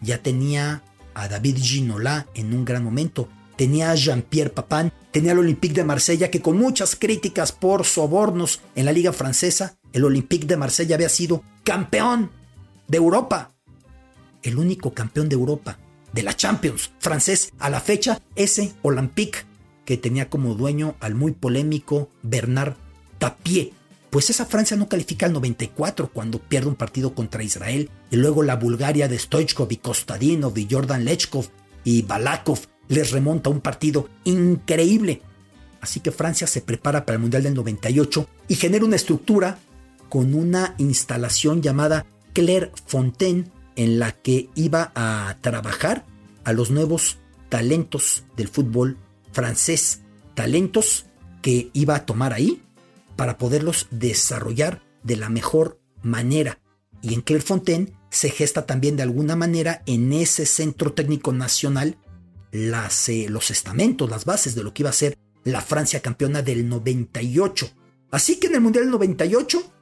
ya 0.00 0.22
tenía 0.22 0.82
a 1.14 1.28
David 1.28 1.56
Ginola 1.58 2.28
en 2.34 2.54
un 2.54 2.64
gran 2.64 2.84
momento, 2.84 3.28
tenía 3.56 3.90
a 3.90 3.94
Jean-Pierre 3.96 4.50
Papin, 4.50 4.92
tenía 5.10 5.32
al 5.32 5.40
Olympique 5.40 5.74
de 5.74 5.84
Marsella 5.84 6.30
que 6.30 6.40
con 6.40 6.56
muchas 6.56 6.94
críticas 6.94 7.50
por 7.50 7.84
sobornos 7.84 8.60
en 8.76 8.84
la 8.84 8.92
liga 8.92 9.12
francesa, 9.12 9.78
el 9.92 10.04
Olympique 10.04 10.46
de 10.46 10.56
Marsella 10.56 10.94
había 10.94 11.08
sido 11.08 11.42
campeón 11.64 12.30
de 12.86 12.98
Europa. 12.98 13.57
El 14.42 14.58
único 14.58 14.94
campeón 14.94 15.28
de 15.28 15.34
Europa, 15.34 15.78
de 16.12 16.22
la 16.22 16.36
Champions, 16.36 16.90
francés, 16.98 17.52
a 17.58 17.70
la 17.70 17.80
fecha, 17.80 18.20
ese 18.34 18.72
Olympique, 18.82 19.40
que 19.84 19.96
tenía 19.96 20.28
como 20.28 20.54
dueño 20.54 20.96
al 21.00 21.14
muy 21.14 21.32
polémico 21.32 22.10
Bernard 22.22 22.74
Tapie. 23.18 23.72
Pues 24.10 24.30
esa 24.30 24.46
Francia 24.46 24.76
no 24.76 24.88
califica 24.88 25.26
al 25.26 25.32
94 25.32 26.10
cuando 26.12 26.38
pierde 26.38 26.68
un 26.68 26.76
partido 26.76 27.14
contra 27.14 27.42
Israel 27.42 27.90
y 28.10 28.16
luego 28.16 28.42
la 28.42 28.56
Bulgaria 28.56 29.08
de 29.08 29.18
Stoichkov 29.18 29.70
y 29.70 29.76
Kostadinov 29.76 30.56
y 30.56 30.66
Jordan 30.70 31.04
Lechkov 31.04 31.48
y 31.84 32.02
Balakov 32.02 32.58
les 32.88 33.10
remonta 33.12 33.50
un 33.50 33.60
partido 33.60 34.08
increíble. 34.24 35.22
Así 35.80 36.00
que 36.00 36.10
Francia 36.10 36.46
se 36.46 36.60
prepara 36.60 37.04
para 37.04 37.16
el 37.16 37.22
Mundial 37.22 37.42
del 37.42 37.54
98 37.54 38.28
y 38.48 38.54
genera 38.56 38.84
una 38.84 38.96
estructura 38.96 39.58
con 40.08 40.34
una 40.34 40.74
instalación 40.78 41.62
llamada 41.62 42.06
Claire 42.32 42.72
Fontaine 42.86 43.44
en 43.78 44.00
la 44.00 44.12
que 44.12 44.50
iba 44.56 44.92
a 44.94 45.38
trabajar 45.40 46.04
a 46.44 46.52
los 46.52 46.70
nuevos 46.70 47.18
talentos 47.48 48.24
del 48.36 48.48
fútbol 48.48 48.98
francés, 49.32 50.00
talentos 50.34 51.06
que 51.40 51.70
iba 51.72 51.94
a 51.94 52.04
tomar 52.04 52.32
ahí 52.32 52.60
para 53.16 53.38
poderlos 53.38 53.86
desarrollar 53.90 54.82
de 55.04 55.16
la 55.16 55.28
mejor 55.30 55.80
manera. 56.02 56.58
Y 57.02 57.14
en 57.14 57.20
Clairefontaine 57.20 57.92
se 58.10 58.30
gesta 58.30 58.66
también 58.66 58.96
de 58.96 59.04
alguna 59.04 59.36
manera 59.36 59.82
en 59.86 60.12
ese 60.12 60.44
centro 60.44 60.92
técnico 60.92 61.32
nacional 61.32 61.98
las, 62.50 63.08
eh, 63.08 63.26
los 63.28 63.52
estamentos, 63.52 64.10
las 64.10 64.24
bases 64.24 64.56
de 64.56 64.64
lo 64.64 64.74
que 64.74 64.82
iba 64.82 64.90
a 64.90 64.94
ser 64.94 65.16
la 65.44 65.60
Francia 65.60 66.00
campeona 66.00 66.42
del 66.42 66.68
98. 66.68 67.70
Así 68.10 68.40
que 68.40 68.48
en 68.48 68.56
el 68.56 68.60
Mundial 68.60 68.86
del 68.86 68.92
98, 68.92 69.72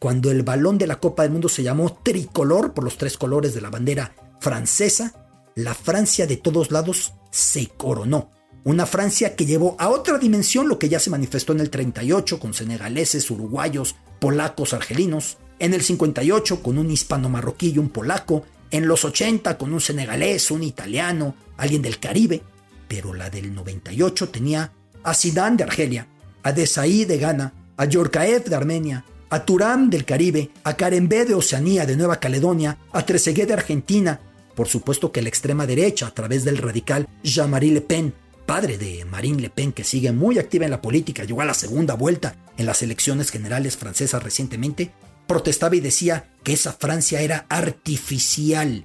cuando 0.00 0.30
el 0.30 0.42
balón 0.42 0.78
de 0.78 0.86
la 0.86 0.98
Copa 0.98 1.22
del 1.22 1.32
Mundo 1.32 1.50
se 1.50 1.62
llamó 1.62 1.92
tricolor 2.02 2.72
por 2.72 2.84
los 2.84 2.96
tres 2.96 3.18
colores 3.18 3.54
de 3.54 3.60
la 3.60 3.68
bandera 3.68 4.14
francesa, 4.40 5.12
la 5.54 5.74
Francia 5.74 6.26
de 6.26 6.38
todos 6.38 6.70
lados 6.70 7.12
se 7.30 7.66
coronó. 7.66 8.30
Una 8.64 8.86
Francia 8.86 9.36
que 9.36 9.44
llevó 9.44 9.76
a 9.78 9.90
otra 9.90 10.16
dimensión 10.18 10.68
lo 10.68 10.78
que 10.78 10.88
ya 10.88 10.98
se 10.98 11.10
manifestó 11.10 11.52
en 11.52 11.60
el 11.60 11.68
38 11.68 12.40
con 12.40 12.54
senegaleses, 12.54 13.30
uruguayos, 13.30 13.94
polacos, 14.18 14.72
argelinos, 14.72 15.36
en 15.58 15.74
el 15.74 15.82
58 15.82 16.62
con 16.62 16.78
un 16.78 16.90
hispano 16.90 17.28
marroquí 17.28 17.72
y 17.72 17.78
un 17.78 17.90
polaco, 17.90 18.44
en 18.70 18.88
los 18.88 19.04
80 19.04 19.58
con 19.58 19.74
un 19.74 19.82
senegalés, 19.82 20.50
un 20.50 20.62
italiano, 20.62 21.34
alguien 21.58 21.82
del 21.82 21.98
Caribe, 21.98 22.42
pero 22.88 23.12
la 23.12 23.28
del 23.28 23.54
98 23.54 24.30
tenía 24.30 24.72
a 25.02 25.12
Zidane 25.12 25.58
de 25.58 25.64
Argelia, 25.64 26.08
a 26.42 26.52
Desaí 26.52 27.04
de 27.04 27.18
Ghana, 27.18 27.52
a 27.76 27.84
Yorkaev 27.84 28.44
de 28.44 28.56
Armenia, 28.56 29.04
a 29.30 29.44
Turam 29.44 29.88
del 29.88 30.04
Caribe, 30.04 30.50
a 30.64 30.76
Karembé 30.76 31.24
de 31.24 31.34
Oceanía 31.34 31.86
de 31.86 31.96
Nueva 31.96 32.20
Caledonia, 32.20 32.78
a 32.92 33.06
Trezeguet 33.06 33.46
de 33.46 33.54
Argentina, 33.54 34.20
por 34.54 34.68
supuesto 34.68 35.12
que 35.12 35.22
la 35.22 35.28
extrema 35.28 35.66
derecha 35.66 36.08
a 36.08 36.14
través 36.14 36.44
del 36.44 36.58
radical 36.58 37.08
Jean-Marie 37.22 37.72
Le 37.72 37.80
Pen, 37.80 38.12
padre 38.44 38.76
de 38.76 39.04
Marine 39.04 39.40
Le 39.40 39.50
Pen, 39.50 39.72
que 39.72 39.84
sigue 39.84 40.12
muy 40.12 40.38
activa 40.38 40.64
en 40.64 40.72
la 40.72 40.82
política, 40.82 41.24
llegó 41.24 41.40
a 41.40 41.46
la 41.46 41.54
segunda 41.54 41.94
vuelta 41.94 42.34
en 42.58 42.66
las 42.66 42.82
elecciones 42.82 43.30
generales 43.30 43.76
francesas 43.76 44.22
recientemente, 44.22 44.90
protestaba 45.26 45.76
y 45.76 45.80
decía 45.80 46.28
que 46.42 46.52
esa 46.52 46.72
Francia 46.72 47.20
era 47.20 47.46
artificial. 47.48 48.84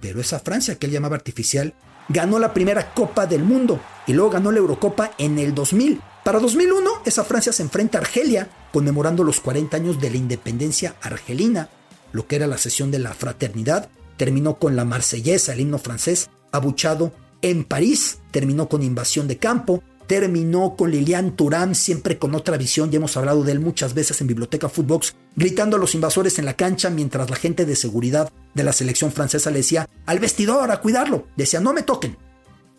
Pero 0.00 0.20
esa 0.20 0.40
Francia 0.40 0.74
que 0.74 0.86
él 0.86 0.92
llamaba 0.92 1.16
artificial 1.16 1.74
ganó 2.08 2.38
la 2.38 2.52
primera 2.52 2.92
Copa 2.92 3.26
del 3.26 3.44
Mundo 3.44 3.80
y 4.06 4.12
luego 4.12 4.30
ganó 4.30 4.50
la 4.50 4.58
Eurocopa 4.58 5.12
en 5.18 5.38
el 5.38 5.54
2000. 5.54 6.00
Para 6.24 6.40
2001, 6.40 7.02
esa 7.04 7.22
Francia 7.22 7.52
se 7.52 7.62
enfrenta 7.62 7.98
a 7.98 8.00
Argelia, 8.00 8.48
conmemorando 8.72 9.24
los 9.24 9.40
40 9.40 9.76
años 9.76 10.00
de 10.00 10.08
la 10.08 10.16
independencia 10.16 10.96
argelina. 11.02 11.68
Lo 12.12 12.26
que 12.26 12.36
era 12.36 12.46
la 12.46 12.56
sesión 12.56 12.90
de 12.90 12.98
la 12.98 13.12
fraternidad 13.12 13.90
terminó 14.16 14.58
con 14.58 14.74
la 14.74 14.86
marsellesa, 14.86 15.52
el 15.52 15.60
himno 15.60 15.78
francés, 15.78 16.30
abuchado 16.50 17.12
en 17.42 17.64
París 17.64 18.20
terminó 18.30 18.70
con 18.70 18.82
invasión 18.82 19.28
de 19.28 19.36
campo, 19.36 19.82
terminó 20.06 20.76
con 20.76 20.90
Lilian 20.90 21.36
Thuram, 21.36 21.74
siempre 21.74 22.18
con 22.18 22.34
otra 22.34 22.56
visión, 22.56 22.90
ya 22.90 22.96
hemos 22.96 23.18
hablado 23.18 23.44
de 23.44 23.52
él 23.52 23.60
muchas 23.60 23.92
veces 23.92 24.18
en 24.22 24.28
Biblioteca 24.28 24.70
Footbox, 24.70 25.14
gritando 25.36 25.76
a 25.76 25.80
los 25.80 25.94
invasores 25.94 26.38
en 26.38 26.46
la 26.46 26.54
cancha 26.54 26.88
mientras 26.88 27.28
la 27.28 27.36
gente 27.36 27.66
de 27.66 27.76
seguridad 27.76 28.32
de 28.54 28.64
la 28.64 28.72
selección 28.72 29.12
francesa 29.12 29.50
le 29.50 29.58
decía 29.58 29.90
al 30.06 30.20
vestidor 30.20 30.70
a 30.70 30.80
cuidarlo, 30.80 31.26
decía 31.36 31.60
no 31.60 31.74
me 31.74 31.82
toquen. 31.82 32.16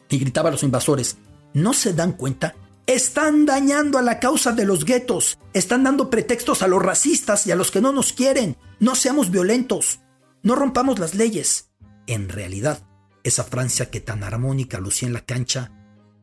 Y 0.10 0.18
gritaba 0.18 0.50
a 0.50 0.52
los 0.52 0.64
invasores, 0.64 1.18
¿no 1.54 1.74
se 1.74 1.94
dan 1.94 2.14
cuenta? 2.14 2.56
Están 2.88 3.48
dañando 3.48 3.98
a 3.98 4.04
la 4.04 4.20
causa 4.20 4.52
de 4.52 4.64
los 4.64 4.86
guetos, 4.86 5.40
están 5.54 5.84
dando 5.84 6.12
pretextos 6.12 6.62
a 6.62 6.68
los 6.68 6.84
racistas 6.84 7.48
y 7.48 7.52
a 7.52 7.56
los 7.56 7.72
que 7.72 7.82
no 7.82 7.92
nos 7.92 8.14
quieren, 8.14 8.58
no 8.80 8.94
seamos 8.94 9.32
violentos, 9.32 10.02
no 10.44 10.54
rompamos 10.54 11.00
las 11.00 11.16
leyes. 11.16 11.72
En 12.06 12.30
realidad, 12.30 12.88
esa 13.24 13.44
Francia 13.44 13.90
que 13.90 14.02
tan 14.02 14.24
armónica 14.24 14.80
lucía 14.80 15.08
en 15.08 15.14
la 15.14 15.26
cancha 15.26 15.72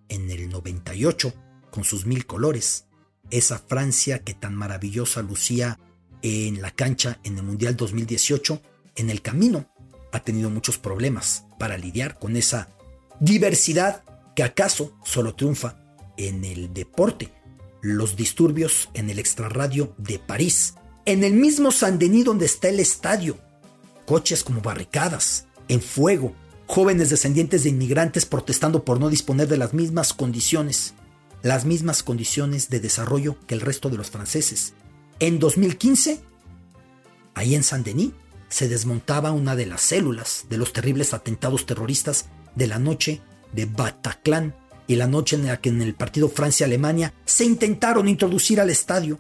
en 0.09 0.31
el 0.31 0.51
98 0.51 1.35
con 1.73 1.83
sus 1.83 2.07
mil 2.07 2.27
colores, 2.27 2.87
esa 3.33 3.59
Francia 3.59 4.21
que 4.21 4.35
tan 4.35 4.55
maravillosa 4.55 5.21
lucía 5.21 5.81
en 6.23 6.63
la 6.63 6.71
cancha 6.71 7.19
en 7.25 7.39
el 7.39 7.43
Mundial 7.43 7.77
2018, 7.77 8.63
en 8.95 9.11
el 9.11 9.21
camino 9.21 9.67
ha 10.13 10.21
tenido 10.21 10.49
muchos 10.49 10.79
problemas 10.79 11.45
para 11.59 11.77
lidiar 11.77 12.21
con 12.21 12.37
esa 12.37 12.69
diversidad 13.19 14.05
que 14.37 14.45
acaso 14.45 14.97
solo 15.03 15.35
triunfa 15.35 15.82
en 16.17 16.45
el 16.45 16.73
deporte. 16.73 17.33
Los 17.81 18.17
disturbios 18.17 18.89
en 18.95 19.11
el 19.11 19.19
extrarradio 19.19 19.95
de 19.99 20.19
París, 20.19 20.75
en 21.05 21.25
el 21.25 21.35
mismo 21.35 21.73
Saint-Denis 21.73 22.25
donde 22.25 22.47
está 22.47 22.69
el 22.69 22.81
estadio, 22.81 23.39
coches 24.07 24.45
como 24.45 24.61
barricadas, 24.61 25.47
en 25.69 25.81
fuego, 25.81 26.35
jóvenes 26.67 27.11
descendientes 27.11 27.65
de 27.65 27.71
inmigrantes 27.71 28.25
protestando 28.27 28.85
por 28.85 29.01
no 29.01 29.09
disponer 29.09 29.49
de 29.49 29.57
las 29.57 29.75
mismas 29.75 30.13
condiciones, 30.13 30.95
las 31.43 31.65
mismas 31.65 32.03
condiciones 32.03 32.71
de 32.71 32.81
desarrollo 32.81 33.37
que 33.47 33.55
el 33.55 33.61
resto 33.61 33.91
de 33.91 33.97
los 33.97 34.11
franceses. 34.11 34.75
En 35.19 35.39
2015, 35.39 36.21
ahí 37.35 37.55
en 37.55 37.63
Saint-Denis, 37.63 38.13
se 38.49 38.69
desmontaba 38.69 39.33
una 39.33 39.57
de 39.57 39.67
las 39.67 39.81
células 39.81 40.45
de 40.51 40.59
los 40.59 40.73
terribles 40.73 41.15
atentados 41.15 41.65
terroristas 41.65 42.27
de 42.55 42.67
la 42.67 42.79
noche 42.79 43.23
de 43.53 43.65
Bataclan 43.65 44.55
y 44.87 44.97
la 44.97 45.07
noche 45.07 45.37
en 45.37 45.47
la 45.47 45.61
que 45.61 45.69
en 45.69 45.83
el 45.83 45.95
partido 45.95 46.29
Francia-Alemania 46.29 47.15
se 47.25 47.45
intentaron 47.45 48.09
introducir 48.09 48.61
al 48.61 48.71
estadio 48.71 49.19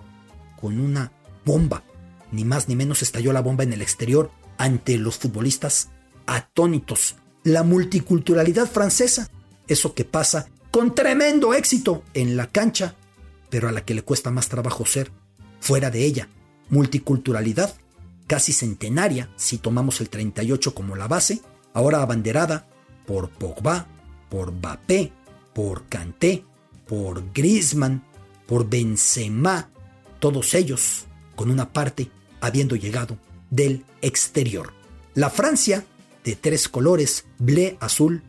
con 0.60 0.80
una 0.80 1.12
bomba. 1.44 1.84
Ni 2.30 2.44
más 2.44 2.68
ni 2.68 2.76
menos 2.76 3.02
estalló 3.02 3.32
la 3.32 3.42
bomba 3.42 3.64
en 3.64 3.72
el 3.72 3.82
exterior 3.82 4.30
ante 4.58 4.96
los 4.98 5.18
futbolistas 5.18 5.90
atónitos 6.26 7.16
la 7.44 7.62
multiculturalidad 7.62 8.70
francesa, 8.70 9.28
eso 9.66 9.94
que 9.94 10.04
pasa 10.04 10.48
con 10.70 10.94
tremendo 10.94 11.54
éxito 11.54 12.02
en 12.14 12.36
la 12.36 12.46
cancha, 12.46 12.94
pero 13.50 13.68
a 13.68 13.72
la 13.72 13.84
que 13.84 13.94
le 13.94 14.02
cuesta 14.02 14.30
más 14.30 14.48
trabajo 14.48 14.86
ser 14.86 15.10
fuera 15.60 15.90
de 15.90 16.04
ella. 16.04 16.28
Multiculturalidad 16.70 17.74
casi 18.26 18.52
centenaria 18.52 19.30
si 19.36 19.58
tomamos 19.58 20.00
el 20.00 20.08
38 20.08 20.74
como 20.74 20.96
la 20.96 21.08
base, 21.08 21.40
ahora 21.74 22.00
abanderada 22.00 22.66
por 23.06 23.28
Pogba, 23.30 23.86
por 24.30 24.52
Mbappé, 24.52 25.12
por 25.54 25.86
Kanté, 25.88 26.44
por 26.86 27.32
Griezmann, 27.32 28.04
por 28.46 28.68
Benzema, 28.68 29.70
todos 30.18 30.54
ellos 30.54 31.06
con 31.34 31.50
una 31.50 31.72
parte 31.72 32.10
habiendo 32.40 32.76
llegado 32.76 33.18
del 33.50 33.84
exterior. 34.00 34.72
La 35.14 35.30
Francia 35.30 35.84
de 36.24 36.36
tres 36.36 36.68
colores, 36.68 37.24
bleu, 37.38 37.76
azul, 37.80 38.22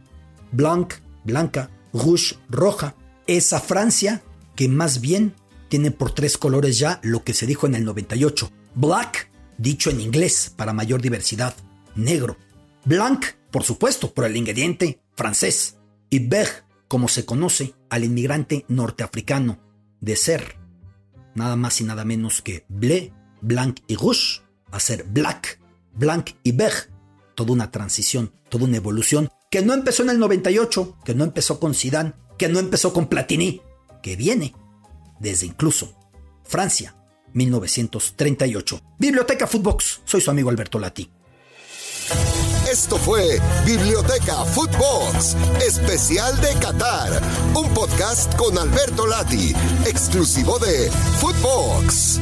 blanc, 0.52 0.94
blanca, 1.24 1.70
rouge, 1.94 2.36
roja. 2.50 2.96
Esa 3.28 3.60
Francia 3.60 4.22
que 4.56 4.68
más 4.68 5.02
bien 5.02 5.34
tiene 5.70 5.92
por 5.92 6.12
tres 6.12 6.38
colores 6.38 6.78
ya 6.78 7.00
lo 7.04 7.24
que 7.24 7.34
se 7.34 7.46
dijo 7.48 7.68
en 7.68 7.76
el 7.76 7.86
98. 7.86 8.52
Black, 8.76 9.30
dicho 9.58 9.90
en 9.90 10.02
inglés 10.02 10.52
para 10.56 10.74
mayor 10.74 11.02
diversidad, 11.02 11.56
negro. 11.96 12.38
Blanc, 12.86 13.26
por 13.52 13.64
supuesto, 13.64 14.14
por 14.14 14.26
el 14.26 14.36
ingrediente 14.36 15.00
francés. 15.16 15.78
Y 16.10 16.20
beige, 16.20 16.64
como 16.94 17.08
se 17.08 17.26
conoce 17.26 17.74
al 17.90 18.04
inmigrante 18.04 18.66
norteafricano, 18.68 19.58
de 20.00 20.16
ser 20.16 20.60
nada 21.34 21.56
más 21.56 21.82
y 21.82 21.86
nada 21.86 22.06
menos 22.06 22.44
que 22.44 22.68
bleu, 22.70 23.12
blanc 23.42 23.80
y 23.88 23.96
rouge, 23.96 24.44
a 24.70 24.80
ser 24.80 25.04
black, 25.06 25.60
blanc 25.96 26.30
y 26.44 26.52
beige, 26.52 26.92
toda 27.34 27.52
una 27.52 27.72
transición, 27.72 28.32
toda 28.48 28.66
una 28.66 28.78
evolución 28.78 29.32
que 29.50 29.64
no 29.64 29.74
empezó 29.74 30.04
en 30.04 30.12
el 30.12 30.20
98, 30.20 31.00
que 31.04 31.16
no 31.16 31.24
empezó 31.24 31.60
con 31.60 31.74
Zidane, 31.74 32.14
que 32.38 32.48
no 32.48 32.60
empezó 32.60 32.94
con 32.94 33.08
Platini, 33.08 33.64
que 34.04 34.16
viene 34.16 34.54
desde 35.20 35.48
incluso 35.48 35.98
Francia, 36.44 36.96
1938. 37.34 38.82
Biblioteca 39.00 39.48
Footbox, 39.48 40.02
soy 40.06 40.22
su 40.22 40.30
amigo 40.30 40.52
Alberto 40.52 40.78
Lati. 40.78 41.10
Esto 42.74 42.98
fue 42.98 43.40
Biblioteca 43.68 44.44
Footbox, 44.46 45.36
especial 45.64 46.42
de 46.42 46.56
Qatar, 46.56 47.22
un 47.54 47.72
podcast 47.72 48.36
con 48.36 48.58
Alberto 48.58 49.06
Lati, 49.06 49.54
exclusivo 49.86 50.58
de 50.58 50.90
Footbox. 51.20 52.20